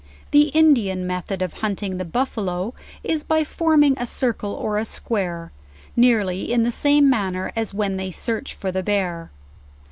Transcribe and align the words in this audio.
The 0.31 0.47
Indian 0.55 1.05
method 1.05 1.43
of 1.43 1.53
hunting 1.61 1.97
the 1.97 2.05
buffalo 2.05 2.73
is 3.03 3.23
by 3.23 3.43
forming 3.43 3.95
a 3.99 4.07
circle 4.07 4.51
or 4.51 4.79
a 4.79 4.83
square, 4.85 5.51
nearly 5.95 6.51
in 6.51 6.63
the 6.63 6.71
same 6.71 7.07
manner 7.07 7.51
as 7.55 7.71
when 7.71 7.97
they 7.97 8.09
search 8.09 8.55
for 8.55 8.71
the 8.71 8.81
bear. 8.81 9.29